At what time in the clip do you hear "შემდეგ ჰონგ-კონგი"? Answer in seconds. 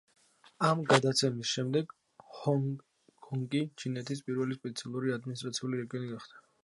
1.57-3.61